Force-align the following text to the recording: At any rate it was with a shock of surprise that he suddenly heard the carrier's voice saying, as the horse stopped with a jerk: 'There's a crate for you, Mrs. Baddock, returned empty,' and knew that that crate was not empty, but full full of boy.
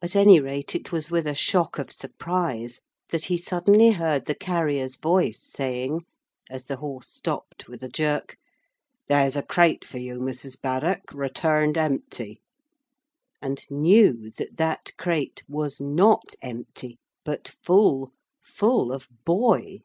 At 0.00 0.16
any 0.16 0.40
rate 0.40 0.74
it 0.74 0.90
was 0.90 1.10
with 1.10 1.26
a 1.26 1.34
shock 1.34 1.78
of 1.78 1.92
surprise 1.92 2.80
that 3.10 3.26
he 3.26 3.36
suddenly 3.36 3.90
heard 3.90 4.24
the 4.24 4.34
carrier's 4.34 4.96
voice 4.96 5.42
saying, 5.46 6.06
as 6.48 6.64
the 6.64 6.78
horse 6.78 7.10
stopped 7.12 7.68
with 7.68 7.82
a 7.82 7.88
jerk: 7.90 8.38
'There's 9.08 9.36
a 9.36 9.42
crate 9.42 9.84
for 9.84 9.98
you, 9.98 10.14
Mrs. 10.18 10.58
Baddock, 10.58 11.12
returned 11.12 11.76
empty,' 11.76 12.40
and 13.42 13.62
knew 13.68 14.30
that 14.38 14.56
that 14.56 14.92
crate 14.96 15.42
was 15.46 15.78
not 15.78 16.34
empty, 16.40 16.98
but 17.22 17.54
full 17.62 18.14
full 18.40 18.90
of 18.90 19.08
boy. 19.26 19.80